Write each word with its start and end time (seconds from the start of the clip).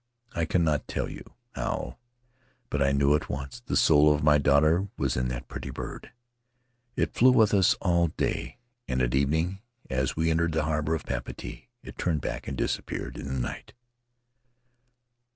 I 0.33 0.45
cannot 0.45 0.87
tell 0.87 1.07
you 1.11 1.35
how, 1.53 1.99
but 2.71 2.81
I 2.81 2.91
knew 2.91 3.13
at 3.13 3.29
once 3.29 3.59
the 3.63 3.77
soul 3.77 4.11
of 4.11 4.23
my 4.23 4.39
daughter 4.39 4.87
was 4.97 5.15
in 5.15 5.27
that 5.27 5.47
pretty 5.47 5.69
bird. 5.69 6.11
It 6.95 7.13
flew 7.13 7.29
with 7.31 7.53
us 7.53 7.75
all 7.81 8.07
day, 8.07 8.57
and 8.87 8.99
at 9.03 9.13
evening, 9.13 9.59
as 9.91 10.15
we 10.15 10.31
entered 10.31 10.53
the 10.53 10.63
harbor 10.65 10.95
of 10.95 11.05
Papeete, 11.05 11.67
it 11.83 11.99
turned 11.99 12.21
back 12.21 12.47
and 12.47 12.57
disappeared 12.57 13.15
in 13.15 13.27
the 13.27 13.39
night. 13.39 13.73